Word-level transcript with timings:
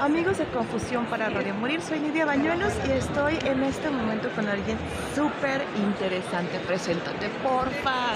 Amigos 0.00 0.38
de 0.38 0.44
Confusión 0.46 1.06
para 1.06 1.28
Radio 1.28 1.54
Morir, 1.54 1.82
soy 1.82 1.98
Nidia 1.98 2.24
Bañuelos 2.24 2.72
y 2.86 2.92
estoy 2.92 3.36
en 3.44 3.64
este 3.64 3.90
momento 3.90 4.28
con 4.30 4.46
alguien 4.46 4.78
súper 5.12 5.64
interesante. 5.76 6.60
Preséntate, 6.60 7.28
porfa. 7.42 8.14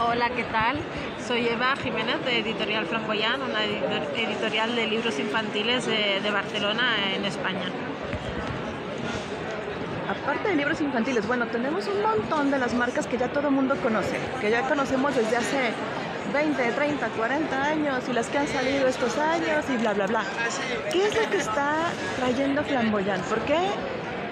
Hola, 0.00 0.28
¿qué 0.30 0.42
tal? 0.44 0.78
Soy 1.24 1.46
Eva 1.46 1.76
Jiménez 1.76 2.24
de 2.24 2.40
Editorial 2.40 2.84
Flamboyán, 2.86 3.40
una 3.42 3.64
editorial 3.64 4.74
de 4.74 4.88
libros 4.88 5.20
infantiles 5.20 5.86
de, 5.86 6.20
de 6.20 6.30
Barcelona, 6.32 6.96
en 7.14 7.24
España. 7.24 7.70
Aparte 10.08 10.48
de 10.48 10.56
libros 10.56 10.80
infantiles, 10.80 11.28
bueno, 11.28 11.46
tenemos 11.46 11.86
un 11.86 12.02
montón 12.02 12.50
de 12.50 12.58
las 12.58 12.74
marcas 12.74 13.06
que 13.06 13.18
ya 13.18 13.28
todo 13.28 13.48
el 13.48 13.54
mundo 13.54 13.76
conoce, 13.76 14.18
que 14.40 14.50
ya 14.50 14.62
conocemos 14.68 15.14
desde 15.14 15.36
hace 15.36 15.72
20, 16.32 16.72
30, 16.72 17.08
40 17.08 17.62
años 17.62 18.04
y 18.08 18.12
las 18.12 18.28
que 18.28 18.38
han 18.38 18.48
salido 18.48 18.88
estos 18.88 19.16
años 19.18 19.64
y 19.68 19.76
bla, 19.76 19.94
bla, 19.94 20.06
bla. 20.06 20.24
¿Qué 20.92 21.06
es 21.06 21.14
lo 21.14 21.28
que 21.30 21.38
está 21.38 21.90
trayendo 22.16 22.62
Flamboyán? 22.64 23.20
¿Por 23.22 23.40
qué 23.40 23.58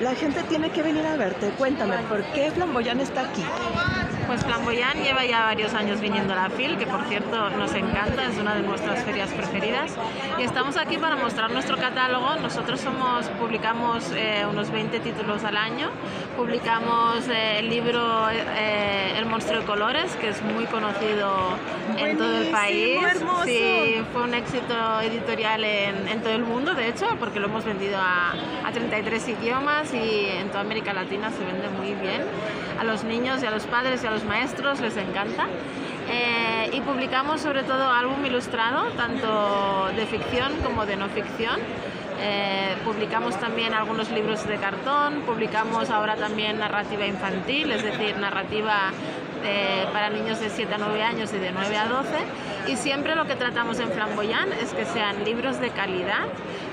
la 0.00 0.14
gente 0.14 0.42
tiene 0.44 0.70
que 0.70 0.82
venir 0.82 1.06
a 1.06 1.16
verte? 1.16 1.50
Cuéntame, 1.58 1.96
¿por 2.08 2.22
qué 2.32 2.50
Flamboyán 2.50 3.00
está 3.00 3.22
aquí? 3.22 3.44
Pues 4.26 4.44
Flamboyán 4.44 5.04
lleva 5.04 5.24
ya 5.24 5.44
varios 5.44 5.72
años 5.74 6.00
viniendo 6.00 6.32
a 6.32 6.36
la 6.36 6.50
FIL, 6.50 6.76
que 6.78 6.86
por 6.86 7.04
cierto 7.04 7.48
nos 7.50 7.72
encanta, 7.74 8.26
es 8.26 8.36
una 8.38 8.56
de 8.56 8.62
nuestras 8.62 9.04
ferias 9.04 9.30
preferidas. 9.30 9.94
Y 10.36 10.42
estamos 10.42 10.76
aquí 10.76 10.96
para 10.98 11.14
mostrar 11.14 11.52
nuestro 11.52 11.76
catálogo. 11.76 12.34
Nosotros 12.36 12.80
somos, 12.80 13.26
publicamos 13.38 14.10
eh, 14.16 14.44
unos 14.50 14.70
20 14.72 14.98
títulos 14.98 15.44
al 15.44 15.56
año. 15.56 15.90
Publicamos 16.36 17.28
eh, 17.28 17.60
el 17.60 17.68
libro 17.68 18.28
eh, 18.30 19.14
El 19.16 19.26
monstruo 19.26 19.60
de 19.60 19.66
colores, 19.66 20.16
que 20.16 20.30
es 20.30 20.42
muy 20.42 20.64
conocido 20.66 21.30
en 21.96 22.18
todo 22.18 22.36
el 22.38 22.48
país. 22.48 22.98
Sí, 23.44 24.02
fue 24.12 24.22
un 24.22 24.34
éxito 24.34 25.00
editorial 25.02 25.62
en, 25.62 26.08
en, 26.08 26.20
todo 26.20 26.32
el 26.32 26.42
mundo, 26.42 26.74
de 26.74 26.88
hecho, 26.88 27.06
porque 27.20 27.38
lo 27.38 27.46
hemos 27.46 27.64
vendido 27.64 27.98
a, 27.98 28.32
a 28.64 28.72
33 28.72 29.28
idiomas 29.28 29.94
y 29.94 30.26
en 30.40 30.48
toda 30.48 30.62
América 30.62 30.92
Latina 30.92 31.30
se 31.30 31.44
vende 31.44 31.68
muy 31.68 31.94
bien. 31.94 32.22
A 32.80 32.84
los 32.84 33.04
niños 33.04 33.42
y 33.42 33.46
a 33.46 33.50
los 33.50 33.64
padres 33.64 34.02
y 34.04 34.06
a 34.06 34.10
los 34.10 34.15
maestros 34.24 34.80
les 34.80 34.96
encanta. 34.96 35.46
Eh, 36.08 36.70
y 36.72 36.80
publicamos 36.82 37.40
sobre 37.40 37.64
todo 37.64 37.90
álbum 37.90 38.24
ilustrado, 38.24 38.90
tanto 38.96 39.88
de 39.96 40.06
ficción 40.06 40.52
como 40.62 40.86
de 40.86 40.96
no 40.96 41.08
ficción. 41.08 41.58
Eh, 42.18 42.76
publicamos 42.84 43.38
también 43.38 43.74
algunos 43.74 44.10
libros 44.10 44.46
de 44.46 44.56
cartón, 44.56 45.22
publicamos 45.26 45.90
ahora 45.90 46.16
también 46.16 46.58
narrativa 46.58 47.06
infantil, 47.06 47.72
es 47.72 47.82
decir, 47.82 48.16
narrativa 48.16 48.92
para 49.92 50.10
niños 50.10 50.40
de 50.40 50.50
7 50.50 50.74
a 50.74 50.78
9 50.78 51.02
años 51.04 51.32
y 51.32 51.38
de 51.38 51.52
9 51.52 51.76
a 51.76 51.86
12. 51.86 52.08
Y 52.66 52.76
siempre 52.76 53.14
lo 53.14 53.26
que 53.26 53.36
tratamos 53.36 53.78
en 53.78 53.90
Flamboyán 53.90 54.52
es 54.52 54.72
que 54.72 54.84
sean 54.84 55.24
libros 55.24 55.60
de 55.60 55.70
calidad, 55.70 56.24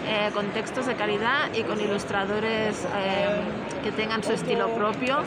eh, 0.06 0.30
con 0.34 0.48
textos 0.48 0.86
de 0.86 0.96
calidad 0.96 1.54
y 1.54 1.64
con 1.64 1.80
ilustradores 1.80 2.86
eh, 2.96 3.42
que 3.84 3.92
tengan 3.92 4.24
su 4.24 4.34
estilo 4.34 4.70
propio. 4.76 5.20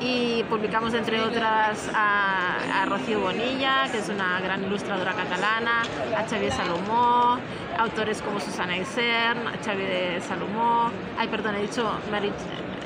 Y 0.00 0.44
publicamos, 0.44 0.94
entre 0.94 1.20
otras, 1.20 1.90
a, 1.94 2.84
Rocío 2.86 3.20
Bonilla, 3.20 3.88
que 3.90 3.98
es 3.98 4.08
una 4.08 4.40
gran 4.40 4.64
ilustradora 4.64 5.12
catalana, 5.12 5.82
a 6.16 6.28
Xavier 6.28 6.52
Salomó, 6.52 7.38
autores 7.78 8.20
como 8.20 8.38
Susana 8.40 8.76
Isern, 8.76 9.38
Xavier 9.64 10.20
Salomó, 10.20 10.90
ay, 11.16 11.28
perdón, 11.28 11.54
he 11.56 11.62
dicho 11.62 11.88
Marit 12.10 12.34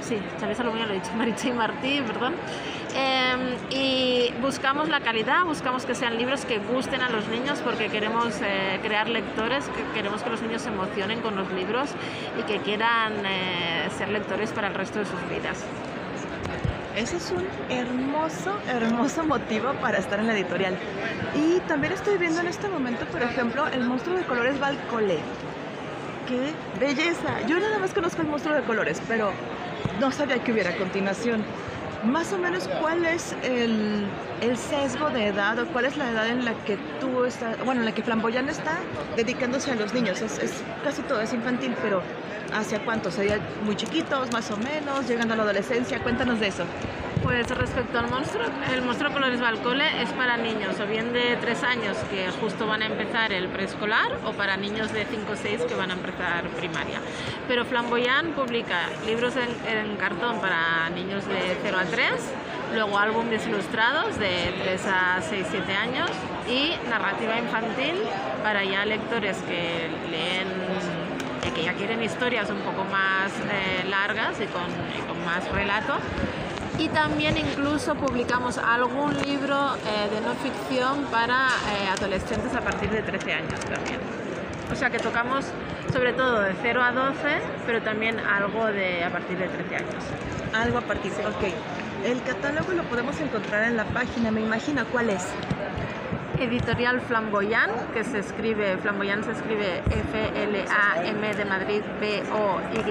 sí, 0.07 0.19
Chávez 0.41 0.61
Alumina 0.61 0.87
lo 0.87 0.93
he 0.93 1.01
dicho, 1.01 1.13
Maritza 1.17 1.49
y 1.49 1.53
Martí, 1.53 2.01
perdón. 2.07 2.35
Em, 2.95 3.57
y 3.71 4.33
buscamos 4.41 4.89
la 4.89 5.01
calidad, 5.01 5.45
buscamos 5.45 5.85
que 5.85 5.95
sean 5.95 6.17
libros 6.17 6.47
que 6.47 6.59
gusten 6.59 7.03
a 7.03 7.11
los 7.11 7.29
niños 7.29 7.61
porque 7.63 7.89
queremos 7.89 8.41
eh, 8.41 8.81
crear 8.83 9.09
lectores, 9.09 9.69
que 9.69 9.83
queremos 9.95 10.23
que 10.23 10.31
los 10.31 10.41
niños 10.41 10.63
se 10.63 10.69
emocionen 10.69 11.21
con 11.21 11.37
los 11.37 11.51
libros 11.53 11.91
y 12.39 12.43
que 12.45 12.59
quieran 12.61 13.13
eh, 13.27 13.89
ser 13.99 14.09
lectores 14.09 14.53
para 14.53 14.69
el 14.69 14.75
resto 14.75 15.01
de 15.01 15.05
sus 15.05 15.29
vidas. 15.29 15.65
Ese 16.97 17.19
es 17.19 17.31
un 17.31 17.47
hermoso, 17.69 18.59
hermoso 18.67 19.25
motivo 19.25 19.75
para 19.83 19.99
estar 19.99 20.19
en 20.19 20.29
la 20.29 20.33
editorial. 20.35 20.75
Y 21.35 21.61
también 21.69 21.93
estoy 21.93 22.17
viendo 22.17 22.41
en 22.41 22.47
este 22.47 22.69
momento, 22.69 23.05
por 23.07 23.23
ejemplo, 23.23 23.67
el 23.67 23.85
monstruo 23.85 24.17
de 24.17 24.25
colores 24.25 24.59
Valcolé. 24.59 25.19
¡Qué 26.27 26.53
belleza! 26.81 27.47
Yo 27.47 27.61
nada 27.61 27.79
más 27.79 27.95
conozco 27.95 28.23
el 28.23 28.29
monstruo 28.29 28.57
de 28.57 28.63
colores, 28.63 29.01
pero 29.07 29.31
no 30.01 30.11
sabía 30.11 30.43
que 30.43 30.53
hubiera 30.53 30.71
a 30.71 30.77
continuación. 30.77 31.45
Más 32.05 32.33
o 32.33 32.39
menos, 32.39 32.69
¿cuál 32.81 33.05
es 33.05 33.35
el, 33.45 34.05
el, 34.41 34.57
sesgo 34.57 35.11
de 35.11 35.29
edad 35.29 35.59
o 35.59 35.67
cuál 35.69 35.85
es 35.85 35.97
la 35.97 36.11
edad 36.11 36.29
en 36.29 36.45
la 36.45 36.55
que 36.65 36.77
tú 37.01 37.25
estás, 37.25 37.57
bueno, 37.65 37.81
en 37.81 37.87
la 37.87 37.95
que 37.95 38.03
Flamboyán 38.03 38.49
está 38.49 38.79
dedicándose 39.17 39.71
a 39.71 39.77
los 39.77 39.95
niños? 39.95 40.21
Es, 40.21 40.63
casi 40.83 41.03
todo, 41.03 41.21
es 41.21 41.33
infantil, 41.33 41.75
pero 41.81 42.03
¿hacia 42.53 42.81
cuánto? 42.81 43.11
¿Sería 43.11 43.39
muy 43.65 43.77
chiquitos, 43.77 44.33
más 44.33 44.51
o 44.51 44.57
menos, 44.57 45.09
llegando 45.09 45.35
a 45.35 45.37
la 45.37 45.45
adolescencia? 45.45 46.03
Cuéntanos 46.03 46.41
de 46.41 46.49
eso. 46.49 46.65
Pues 47.27 47.51
respecto 47.51 47.99
al 47.99 48.09
monstruo, 48.09 48.45
el 48.73 48.83
monstruo 48.83 49.13
Colores 49.13 49.41
Balcole 49.41 50.01
es 50.01 50.11
para 50.13 50.37
niños 50.37 50.79
o 50.79 50.87
bien 50.87 51.13
de 51.13 51.37
3 51.41 51.63
años 51.65 51.97
que 52.09 52.31
justo 52.41 52.69
van 52.69 52.83
a 52.83 52.87
empezar 52.87 53.33
el 53.33 53.49
preescolar 53.49 54.17
o 54.25 54.31
para 54.31 54.57
niños 54.57 54.93
de 54.93 55.05
5 55.05 55.33
o 55.33 55.35
6 55.35 55.63
que 55.63 55.75
van 55.75 55.91
a 55.91 55.95
empezar 55.95 56.45
primaria. 56.51 57.01
Pero 57.49 57.65
Flamboyán 57.65 58.31
publica 58.31 58.79
libros 59.07 59.35
en, 59.35 59.49
en 59.67 59.97
cartón 59.97 60.41
para 60.41 60.89
niños 60.91 61.27
de 61.27 61.59
0 61.65 61.77
a 61.81 61.85
3, 61.87 62.11
luego 62.75 62.97
álbumes 62.97 63.45
ilustrados 63.45 64.17
de 64.21 64.55
3 64.63 64.87
a 64.87 65.21
6, 65.21 65.47
7 65.51 65.73
años 65.75 66.09
y 66.49 66.77
narrativa 66.89 67.41
infantil 67.41 67.97
para 68.45 68.63
ya 68.63 68.87
lectores 68.87 69.37
que 69.39 69.91
leen 70.13 70.47
que 71.57 71.65
ya 71.65 71.73
quieren 71.73 72.03
historias 72.03 72.51
un 72.51 72.59
poco 72.59 72.85
más 72.85 73.33
eh, 73.51 73.85
largas 73.89 74.39
y 74.41 74.47
con, 74.47 74.67
y 74.95 75.01
con 75.09 75.25
más 75.25 75.51
relato 75.51 75.95
y 76.79 76.89
también 76.89 77.37
incluso 77.37 77.95
publicamos 77.95 78.59
algún 78.59 79.15
libro 79.23 79.77
eh, 79.77 80.09
de 80.15 80.21
no 80.21 80.35
ficción 80.35 81.05
para 81.07 81.49
eh, 81.73 81.89
adolescentes 81.89 82.55
a 82.55 82.61
partir 82.61 82.91
de 82.91 83.03
13 83.03 83.33
años 83.33 83.61
también. 83.61 84.01
O 84.71 84.75
sea 84.75 84.91
que 84.91 84.99
tocamos 84.99 85.47
sobre 85.93 86.13
todo 86.13 86.41
de 86.41 86.55
0 86.61 86.83
a 86.83 86.93
12, 86.93 87.15
pero 87.67 87.81
también 87.83 88.19
algo 88.19 88.67
de 88.67 89.05
a 89.05 89.11
partir 89.11 89.39
de 89.39 89.49
13 89.49 89.77
años. 89.77 90.05
Algo 90.53 90.79
a 90.79 90.83
partir 90.83 91.13
de, 91.13 91.27
ok. 91.27 91.45
El 92.05 92.23
catálogo 92.23 92.73
lo 92.73 92.83
podemos 92.85 93.19
encontrar 93.21 93.65
en 93.65 93.77
la 93.77 93.85
página, 93.85 94.31
me 94.31 94.41
imagino, 94.41 94.85
¿cuál 94.87 95.11
es? 95.11 95.27
Editorial 96.39 97.01
Flamboyán, 97.01 97.71
que 97.95 98.05
se 98.05 98.19
escribe, 98.19 98.77
Flamboyán 98.79 99.25
se 99.25 99.33
escribe 99.33 99.79
F-L-A-M 99.89 101.35
de 101.35 101.45
Madrid 101.45 101.83
B-O-Y-A-N-T, 102.01 102.91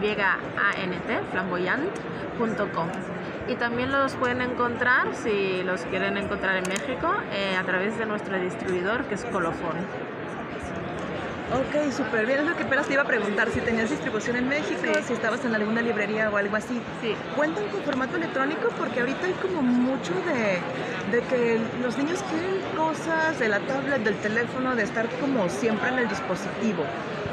flamboyant.com. 1.32 3.15
Y 3.48 3.56
también 3.56 3.92
los 3.92 4.14
pueden 4.14 4.42
encontrar, 4.42 5.14
si 5.14 5.62
los 5.64 5.82
quieren 5.82 6.18
encontrar 6.18 6.58
en 6.58 6.64
México, 6.68 7.14
eh, 7.32 7.56
a 7.56 7.64
través 7.64 7.98
de 7.98 8.06
nuestro 8.06 8.40
distribuidor, 8.40 9.06
que 9.06 9.16
es 9.16 9.26
Colofón. 9.26 9.78
Ok, 11.54 11.92
súper 11.92 12.26
bien. 12.26 12.40
Es 12.40 12.46
lo 12.48 12.56
que 12.56 12.64
apenas 12.64 12.88
te 12.88 12.94
iba 12.94 13.04
a 13.04 13.06
preguntar, 13.06 13.50
si 13.52 13.62
tenías 13.62 13.92
distribución 13.92 14.36
en 14.36 14.50
México, 14.50 14.82
si 15.06 15.14
estabas 15.14 15.46
en 15.46 15.54
alguna 15.54 15.82
librería 15.82 16.30
o 16.32 16.38
algo 16.38 16.56
así. 16.56 16.82
Sí. 17.02 17.16
¿Cuentan 17.36 17.66
con 17.68 17.82
formato 17.84 18.18
electrónico? 18.18 18.70
Porque 18.80 19.02
ahorita 19.02 19.28
hay 19.28 19.34
como 19.34 19.62
mucho 19.62 20.14
de, 20.26 21.16
de 21.16 21.24
que 21.28 21.60
los 21.84 21.98
niños 22.00 22.24
quieren 22.32 22.62
cosas 22.76 23.38
de 23.38 23.48
la 23.48 23.60
tablet, 23.60 24.04
del 24.04 24.16
teléfono, 24.16 24.76
de 24.76 24.84
estar 24.84 25.08
como 25.22 25.48
siempre 25.50 25.90
en 25.90 26.00
el 26.00 26.10
dispositivo. 26.10 26.84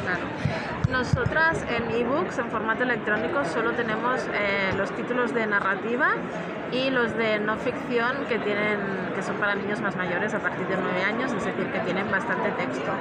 Claro. 0.04 0.81
Nosotras 0.92 1.64
en 1.70 1.90
ebooks, 1.90 2.38
en 2.38 2.50
formato 2.50 2.82
electrónico, 2.82 3.46
solo 3.46 3.72
tenemos 3.72 4.20
eh, 4.34 4.74
los 4.76 4.90
títulos 4.94 5.32
de 5.32 5.46
narrativa 5.46 6.10
y 6.70 6.90
los 6.90 7.16
de 7.16 7.38
no 7.38 7.56
ficción 7.56 8.26
que, 8.28 8.38
tienen, 8.38 8.78
que 9.14 9.22
son 9.22 9.36
para 9.36 9.54
niños 9.54 9.80
más 9.80 9.96
mayores 9.96 10.34
a 10.34 10.40
partir 10.40 10.66
de 10.66 10.76
9 10.76 11.02
años, 11.02 11.32
es 11.32 11.46
decir, 11.46 11.66
que 11.72 11.78
tienen 11.80 12.10
bastante 12.10 12.50
texto. 12.50 12.92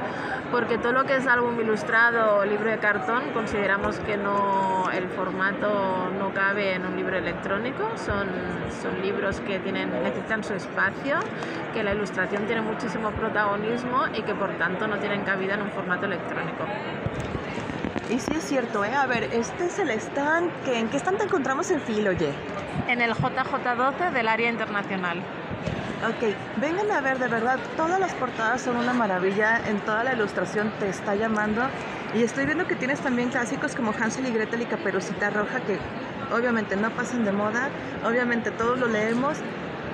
Porque 0.51 0.77
todo 0.77 0.93
lo 0.93 1.03
que 1.03 1.17
es 1.17 1.27
álbum 1.27 1.59
ilustrado 1.59 2.37
o 2.37 2.45
libro 2.45 2.71
de 2.71 2.77
cartón, 2.77 3.23
consideramos 3.33 3.99
que 3.99 4.15
no, 4.15 4.89
el 4.93 5.09
formato 5.09 6.09
no 6.17 6.33
cabe 6.33 6.75
en 6.75 6.85
un 6.85 6.95
libro 6.95 7.17
electrónico, 7.17 7.91
son, 7.97 8.29
son 8.81 9.01
libros 9.01 9.41
que 9.41 9.59
tienen, 9.59 9.91
necesitan 10.01 10.45
su 10.45 10.53
espacio, 10.53 11.17
que 11.73 11.83
la 11.83 11.93
ilustración 11.93 12.45
tiene 12.45 12.61
muchísimo 12.61 13.11
protagonismo 13.11 14.05
y 14.17 14.21
que 14.21 14.33
por 14.33 14.51
tanto 14.51 14.87
no 14.87 14.95
tienen 14.97 15.23
cabida 15.23 15.55
en 15.55 15.63
un 15.63 15.71
formato 15.71 16.05
electrónico. 16.05 16.63
Y 18.11 18.19
sí 18.19 18.31
es 18.35 18.43
cierto, 18.43 18.83
¿eh? 18.83 18.93
A 18.93 19.05
ver, 19.07 19.23
este 19.31 19.67
es 19.67 19.79
el 19.79 19.89
stand, 19.91 20.51
que, 20.65 20.77
¿en 20.77 20.89
qué 20.89 20.97
stand 20.97 21.17
te 21.17 21.23
encontramos 21.23 21.71
el 21.71 21.79
filo, 21.79 22.09
oye? 22.09 22.33
En 22.89 23.01
el 23.01 23.13
JJ12 23.13 24.11
del 24.11 24.27
área 24.27 24.49
internacional. 24.49 25.19
Ok, 26.05 26.35
vengan 26.57 26.91
a 26.91 26.99
ver, 26.99 27.19
de 27.19 27.29
verdad, 27.29 27.57
todas 27.77 28.01
las 28.01 28.13
portadas 28.15 28.63
son 28.63 28.75
una 28.75 28.91
maravilla, 28.91 29.61
en 29.65 29.79
toda 29.79 30.03
la 30.03 30.13
ilustración 30.13 30.73
te 30.77 30.89
está 30.89 31.15
llamando. 31.15 31.61
Y 32.13 32.23
estoy 32.23 32.45
viendo 32.45 32.67
que 32.67 32.75
tienes 32.75 32.99
también 32.99 33.29
clásicos 33.29 33.75
como 33.75 33.93
Hansel 33.97 34.27
y 34.27 34.31
Gretel 34.31 34.63
y 34.63 34.65
Caperucita 34.65 35.29
Roja, 35.29 35.61
que 35.61 35.79
obviamente 36.35 36.75
no 36.75 36.89
pasan 36.89 37.23
de 37.23 37.31
moda, 37.31 37.69
obviamente 38.05 38.51
todos 38.51 38.77
lo 38.77 38.87
leemos, 38.87 39.37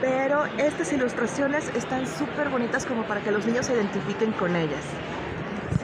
pero 0.02 0.46
estas 0.58 0.92
ilustraciones 0.92 1.70
están 1.76 2.08
súper 2.08 2.50
bonitas 2.50 2.84
como 2.88 3.04
para 3.04 3.22
que 3.22 3.30
los 3.32 3.46
niños 3.46 3.68
se 3.68 3.76
identifiquen 3.76 4.32
con 4.32 4.56
ellas. 4.56 4.84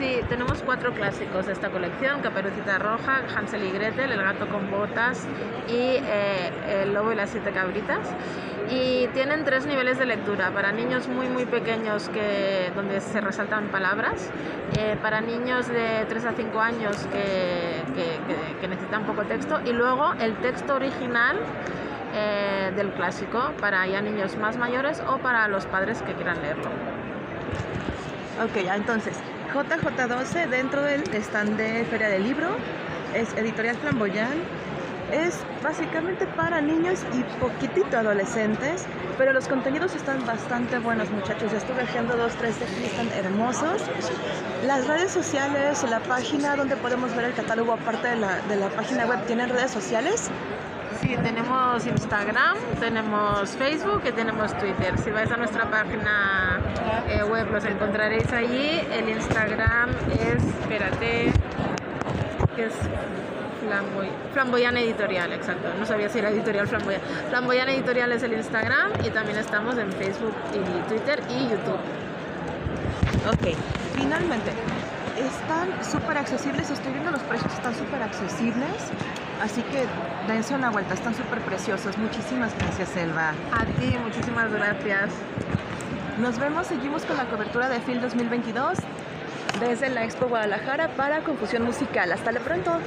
Sí, 0.04 0.20
tenemos 0.28 0.62
cuatro 0.62 0.92
clásicos 0.92 1.46
de 1.46 1.54
esta 1.54 1.70
colección, 1.70 2.20
Caperucita 2.20 2.78
Roja, 2.78 3.22
Hansel 3.34 3.64
y 3.64 3.70
Gretel, 3.70 4.12
El 4.12 4.20
gato 4.20 4.46
con 4.48 4.70
botas 4.70 5.26
y 5.66 5.96
eh, 5.96 6.82
El 6.82 6.92
lobo 6.92 7.12
y 7.12 7.14
las 7.14 7.30
siete 7.30 7.52
cabritas. 7.52 8.00
Y 8.70 9.06
tienen 9.14 9.46
tres 9.46 9.64
niveles 9.64 9.98
de 9.98 10.04
lectura, 10.04 10.50
para 10.50 10.72
niños 10.72 11.08
muy 11.08 11.30
muy 11.30 11.46
pequeños 11.46 12.10
que, 12.10 12.70
donde 12.76 13.00
se 13.00 13.18
resaltan 13.22 13.68
palabras, 13.68 14.30
eh, 14.78 14.98
para 15.00 15.22
niños 15.22 15.68
de 15.68 16.04
3 16.06 16.24
a 16.26 16.32
5 16.32 16.60
años 16.60 16.96
que, 17.10 17.82
que, 17.94 18.60
que 18.60 18.68
necesitan 18.68 19.04
poco 19.04 19.22
texto 19.22 19.62
y 19.64 19.72
luego 19.72 20.12
el 20.20 20.34
texto 20.36 20.74
original 20.74 21.38
eh, 22.14 22.72
del 22.76 22.90
clásico 22.90 23.52
para 23.58 23.86
ya 23.86 24.02
niños 24.02 24.36
más 24.36 24.58
mayores 24.58 25.02
o 25.08 25.16
para 25.16 25.48
los 25.48 25.64
padres 25.64 26.02
que 26.02 26.12
quieran 26.12 26.42
leerlo. 26.42 26.68
Ok, 28.42 28.56
entonces, 28.74 29.16
JJ12 29.54 30.48
dentro 30.48 30.82
del 30.82 31.04
stand 31.14 31.56
de 31.56 31.84
Feria 31.84 32.08
del 32.08 32.24
Libro, 32.24 32.48
es 33.14 33.32
editorial 33.34 33.76
Flamboyán, 33.76 34.42
es 35.12 35.38
básicamente 35.62 36.26
para 36.26 36.60
niños 36.60 37.04
y 37.12 37.22
poquitito 37.38 37.96
adolescentes, 37.96 38.84
pero 39.16 39.32
los 39.32 39.46
contenidos 39.46 39.94
están 39.94 40.26
bastante 40.26 40.80
buenos 40.80 41.08
muchachos, 41.10 41.52
estuve 41.52 41.84
viendo 41.92 42.16
dos, 42.16 42.34
tres 42.34 42.58
de 42.58 42.64
aquí, 42.64 42.84
están 42.84 43.06
hermosos. 43.12 43.80
Las 44.66 44.88
redes 44.88 45.12
sociales, 45.12 45.84
la 45.88 46.00
página 46.00 46.56
donde 46.56 46.74
podemos 46.76 47.14
ver 47.14 47.26
el 47.26 47.34
catálogo 47.34 47.74
aparte 47.74 48.08
de 48.08 48.16
la, 48.16 48.40
de 48.48 48.56
la 48.56 48.70
página 48.70 49.06
web, 49.06 49.24
¿tienen 49.26 49.50
redes 49.50 49.70
sociales? 49.70 50.30
Tenemos 51.04 51.86
Instagram, 51.86 52.56
tenemos 52.80 53.50
Facebook 53.50 54.02
y 54.08 54.12
tenemos 54.12 54.56
Twitter. 54.58 54.96
Si 54.98 55.10
vais 55.10 55.30
a 55.30 55.36
nuestra 55.36 55.70
página 55.70 56.60
eh, 57.08 57.22
web 57.24 57.50
los 57.52 57.64
encontraréis 57.66 58.32
allí. 58.32 58.80
El 58.90 59.10
Instagram 59.10 59.90
es, 60.12 60.42
espérate, 60.42 61.32
que 62.56 62.64
es 62.64 62.72
Flamboy, 63.60 64.08
Flamboyán 64.32 64.76
Editorial, 64.78 65.32
exacto. 65.34 65.68
No 65.78 65.84
sabía 65.84 66.08
si 66.08 66.20
era 66.20 66.30
editorial 66.30 66.66
Flamboyán. 66.66 67.02
Flamboyán 67.28 67.68
Editorial 67.68 68.12
es 68.12 68.22
el 68.22 68.32
Instagram 68.32 68.92
y 69.04 69.10
también 69.10 69.38
estamos 69.38 69.76
en 69.76 69.92
Facebook 69.92 70.34
y 70.52 70.88
Twitter 70.88 71.20
y 71.28 71.50
YouTube. 71.50 71.80
Ok, 73.30 73.56
finalmente, 73.94 74.52
están 75.18 75.68
súper 75.84 76.18
accesibles, 76.18 76.70
estoy 76.70 76.92
viendo 76.92 77.10
los 77.10 77.22
precios, 77.22 77.52
están 77.52 77.74
súper 77.74 78.02
accesibles. 78.02 78.90
Así 79.42 79.62
que 79.62 79.86
dense 80.26 80.54
una 80.54 80.70
vuelta, 80.70 80.94
están 80.94 81.14
súper 81.14 81.40
preciosos. 81.40 81.98
Muchísimas 81.98 82.56
gracias, 82.58 82.88
Selva. 82.90 83.30
A 83.52 83.64
ti, 83.78 83.96
muchísimas 84.02 84.50
gracias. 84.52 85.10
Nos 86.18 86.38
vemos, 86.38 86.66
seguimos 86.66 87.04
con 87.04 87.16
la 87.16 87.24
cobertura 87.24 87.68
de 87.68 87.80
FIL 87.80 88.00
2022 88.00 88.78
desde 89.60 89.88
la 89.90 90.04
Expo 90.04 90.26
Guadalajara 90.26 90.88
para 90.96 91.20
Confusión 91.20 91.64
Musical. 91.64 92.12
Hasta 92.12 92.32
la 92.32 92.40
pronto. 92.40 92.78